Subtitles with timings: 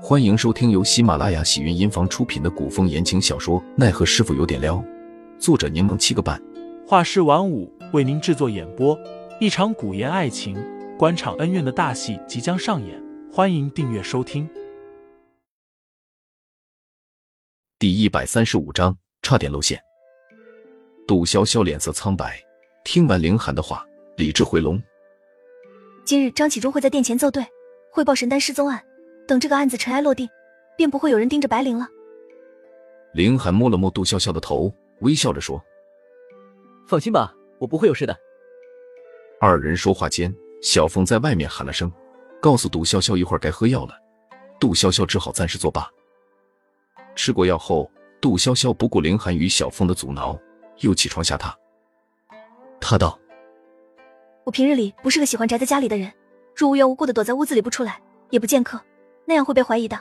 [0.00, 4.76] 欢迎收听由喜马拉雅喜云音房出品的古风言情小说《奈何师傅有点撩》，
[5.40, 6.40] 作者柠檬七个半，
[6.86, 8.96] 画师晚舞为您制作演播。
[9.40, 10.56] 一场古言爱情、
[10.96, 14.48] 官场恩怨的大戏即将上演，欢迎订阅收听。
[17.78, 19.80] 第一百三十五章，差点露馅。
[21.08, 22.40] 杜潇潇脸色苍白，
[22.84, 23.84] 听完凌寒的话，
[24.16, 24.80] 理智回笼。
[26.04, 27.44] 今日张启忠会在殿前奏对，
[27.92, 28.84] 汇报神丹失踪案。
[29.28, 30.26] 等这个案子尘埃落定，
[30.74, 31.86] 便不会有人盯着白灵了。
[33.12, 35.62] 林寒摸了摸杜潇潇的头，微笑着说
[36.88, 38.18] ：“放心吧，我不会有事的。”
[39.38, 41.92] 二人说话间，小凤在外面喊了声，
[42.40, 43.94] 告诉杜潇潇一会儿该喝药了。
[44.58, 45.86] 杜潇潇只好暂时作罢。
[47.14, 47.90] 吃过药后，
[48.22, 50.38] 杜潇潇不顾凌寒与小凤的阻挠，
[50.78, 51.52] 又起床下榻。
[52.80, 53.18] 他道
[54.44, 56.10] ：“我平日里不是个喜欢宅在家里的人，
[56.56, 58.80] 若无缘无故的躲在屋子里不出来，也不见客。”
[59.28, 60.00] 那样会被怀疑的。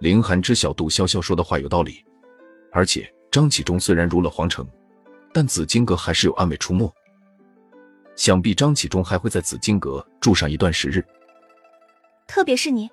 [0.00, 2.04] 凌寒知晓杜潇潇说的话有道理，
[2.70, 4.68] 而且张启忠虽然入了皇城，
[5.32, 6.92] 但紫金阁还是有暗卫出没，
[8.14, 11.02] 想必张启忠还会在紫金阁住上一段时日。
[12.26, 12.90] 特别是你，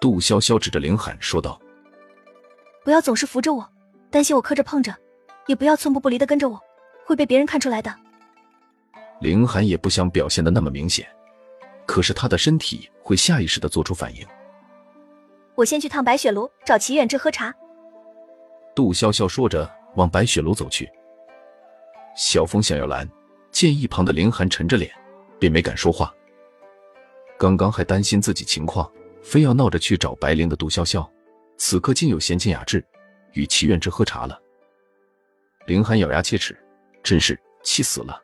[0.00, 1.60] 杜潇潇指着凌寒说道
[2.82, 3.68] ：“不要总是扶着我，
[4.10, 4.96] 担心我磕着碰着，
[5.46, 6.58] 也不要寸步不离的跟着我，
[7.04, 7.94] 会被别人看出来的。”
[9.20, 11.06] 凌寒也不想表现的那么明显。
[11.84, 14.26] 可是他的身体会下意识的做出反应。
[15.54, 17.54] 我先去趟白雪楼找齐远志喝茶。
[18.74, 20.90] 杜潇潇说着往白雪楼走去。
[22.16, 23.08] 小风想要拦，
[23.50, 24.90] 见一旁的凌寒沉着脸，
[25.38, 26.14] 便没敢说话。
[27.38, 28.90] 刚刚还担心自己情况，
[29.22, 31.06] 非要闹着去找白灵的杜潇潇，
[31.58, 32.84] 此刻竟有闲情雅致
[33.32, 34.40] 与齐远志喝茶了。
[35.66, 36.56] 凌寒咬牙切齿，
[37.02, 38.18] 真是气死了。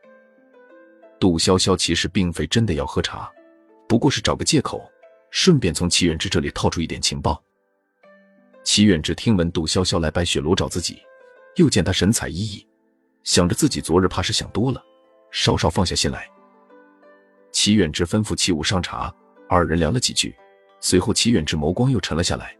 [1.20, 3.30] 杜潇潇其实并非真的要喝茶。
[3.88, 4.88] 不过是找个借口，
[5.30, 7.42] 顺便从齐远之这里套出一点情报。
[8.62, 11.02] 齐远之听闻杜潇潇来白雪楼找自己，
[11.56, 12.66] 又见他神采奕奕，
[13.24, 14.82] 想着自己昨日怕是想多了，
[15.30, 16.28] 稍稍放下心来。
[17.50, 19.12] 齐远之吩咐齐武上茶，
[19.48, 20.36] 二人聊了几句，
[20.80, 22.54] 随后齐远之眸光又沉了下来。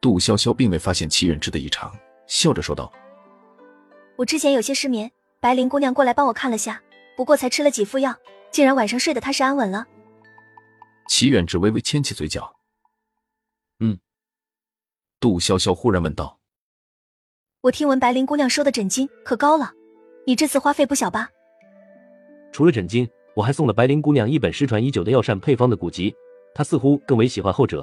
[0.00, 1.96] 杜潇潇并未发现齐远之的异常，
[2.26, 2.92] 笑着说道
[4.18, 5.08] ：“我之前有些失眠，
[5.38, 6.82] 白灵姑娘过来帮我看了下，
[7.16, 8.16] 不过才吃了几副药，
[8.50, 9.86] 竟然晚上睡得踏实安稳了。”
[11.10, 12.54] 齐远志微微牵起嘴角，
[13.80, 13.98] 嗯。
[15.18, 16.38] 杜潇潇忽然问道
[17.62, 19.72] ：“我听闻白灵姑娘收的诊金可高了，
[20.24, 21.28] 你这次花费不小吧？”
[22.52, 26.14] 除了诊金，我还送了白灵姑娘一本失传已久的药膳配方的古籍，
[26.54, 27.80] 她似乎更为喜欢后者。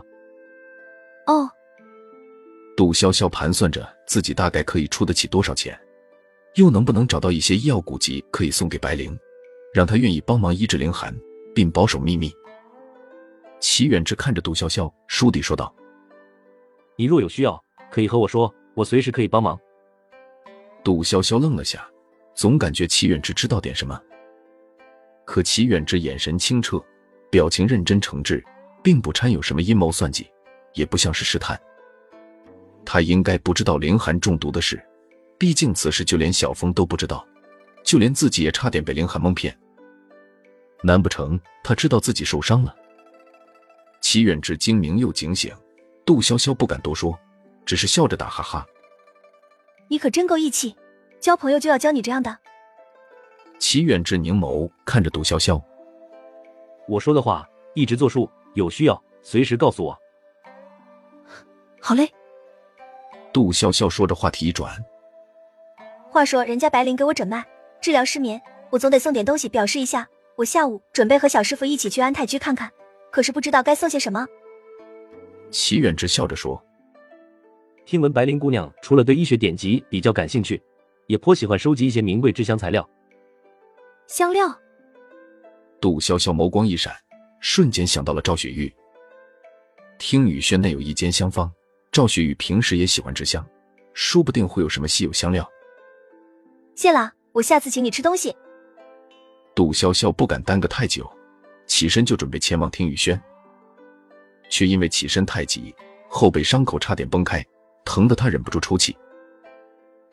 [1.25, 1.49] 哦。
[2.77, 5.77] 杜潇潇盘算着自己大概可以出得起多少钱，
[6.55, 9.19] 又能不能找到一些医药古籍可以送给白灵，
[9.73, 11.13] 让她愿意帮忙医治凌寒，
[11.53, 12.31] 并保守秘密。
[13.59, 15.73] 齐远之看着杜潇潇，倏地说道
[16.95, 19.59] ：“你若有需要，可以和我说，我随时可以帮忙。”
[20.83, 21.85] 杜潇潇愣了下，
[22.35, 23.99] 总感觉齐远之知道点什么。
[25.25, 26.81] 可齐远之眼神清澈，
[27.29, 28.41] 表情认真诚挚，
[28.81, 30.25] 并不掺有什么阴谋算计，
[30.73, 31.59] 也不像是试探。
[32.85, 34.81] 他应该不知道凌寒中毒的事，
[35.37, 37.27] 毕竟此事就连小峰都不知道，
[37.83, 39.53] 就连自己也差点被凌寒蒙骗。
[40.83, 42.73] 难不成他知道自己受伤了？
[44.01, 45.53] 齐远志精明又警醒，
[46.05, 47.17] 杜潇潇不敢多说，
[47.65, 48.65] 只是笑着打哈哈。
[49.89, 50.75] 你可真够义气，
[51.19, 52.37] 交朋友就要交你这样的。
[53.59, 55.61] 齐远志凝眸看着杜潇潇，
[56.87, 59.97] 我说的话一直作数，有需要随时告诉我。
[61.81, 62.09] 好嘞。
[63.33, 64.73] 杜潇潇说着，话题一转。
[66.09, 67.45] 话说人家白灵给我诊脉，
[67.81, 70.07] 治疗失眠，我总得送点东西表示一下。
[70.35, 72.71] 我下午准备和小师傅一起去安泰居看看。
[73.17, 74.27] 可是不知道该送些什么。
[75.49, 76.63] 齐远之笑着说
[77.83, 80.61] ：“听闻白灵姑娘除了对医学典籍比较感兴趣，
[81.07, 82.87] 也颇喜欢收集一些名贵制香材料。
[84.05, 84.47] 香料。”
[85.81, 86.93] 杜潇潇眸光一闪，
[87.39, 88.71] 瞬间想到了赵雪玉。
[89.97, 91.51] 听雨轩内有一间香坊，
[91.91, 93.43] 赵雪玉平时也喜欢制香，
[93.95, 95.49] 说不定会有什么稀有香料。
[96.75, 98.37] 谢了，我下次请你吃东西。
[99.55, 101.11] 杜潇潇不敢耽搁太久。
[101.67, 103.21] 起身就准备前往听雨轩，
[104.49, 105.75] 却因为起身太急，
[106.09, 107.45] 后背伤口差点崩开，
[107.85, 108.97] 疼得他忍不住抽泣。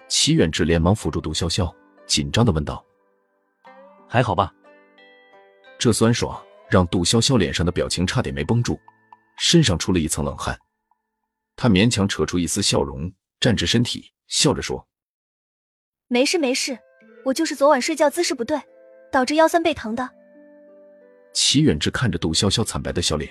[0.08, 1.72] 齐远志连忙扶住杜潇潇，
[2.06, 2.84] 紧张的问道
[4.06, 4.52] ：“还好吧？”
[5.78, 8.78] 这酸爽让杜潇潇脸上的表情差点没绷住，
[9.38, 10.58] 身上出了一层冷汗。
[11.56, 14.86] 他勉强扯出一丝笑容，站直身体，笑着说
[16.08, 16.78] ：“没事没事，
[17.24, 18.60] 我就是昨晚睡觉姿势不对，
[19.12, 20.10] 导致腰酸背疼的。”
[21.34, 23.30] 齐远志看着杜潇潇惨白的笑脸，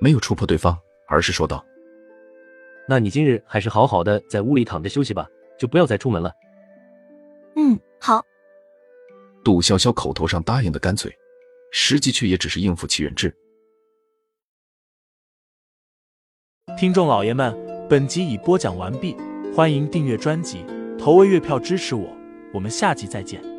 [0.00, 0.78] 没有戳破对方，
[1.08, 1.62] 而是说道
[2.88, 5.26] ：“那你今日还是好好的在屋里躺着休息吧，
[5.58, 6.32] 就不要再出门了。”
[7.56, 8.24] 嗯，好。
[9.44, 11.12] 杜潇潇口头上答应的干脆，
[11.72, 13.36] 实际却也只是应付齐远志。
[16.78, 17.52] 听众老爷们，
[17.90, 19.16] 本集已播讲完毕，
[19.54, 20.64] 欢迎订阅专辑，
[20.96, 22.08] 投喂月票支持我，
[22.54, 23.51] 我们下集再见。